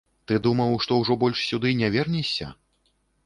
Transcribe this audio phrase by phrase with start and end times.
[0.29, 2.47] Ты думаў, што ўжо больш сюды не вернешся?